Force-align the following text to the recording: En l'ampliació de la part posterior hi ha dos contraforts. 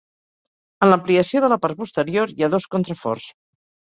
En 0.85 0.89
l'ampliació 0.91 1.41
de 1.45 1.49
la 1.53 1.59
part 1.65 1.79
posterior 1.81 2.33
hi 2.37 2.47
ha 2.47 2.49
dos 2.55 2.65
contraforts. 2.77 3.29